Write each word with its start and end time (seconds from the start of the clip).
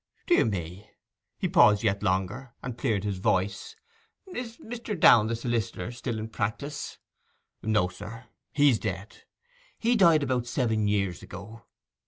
'Dear 0.25 0.45
me!' 0.45 0.89
He 1.37 1.47
paused 1.47 1.83
yet 1.83 2.01
longer, 2.01 2.55
and 2.63 2.75
cleared 2.75 3.03
his 3.03 3.19
voice. 3.19 3.75
'Is 4.33 4.57
Mr. 4.57 4.99
Downe, 4.99 5.27
the 5.27 5.35
solicitor, 5.35 5.91
still 5.91 6.17
in 6.17 6.29
practice?' 6.29 6.97
'No, 7.61 7.87
sir, 7.87 8.25
he's 8.51 8.79
dead. 8.79 9.17
He 9.77 9.95
died 9.95 10.23
about 10.23 10.47
seven 10.47 10.87
years 10.87 11.21
ago. 11.21 11.65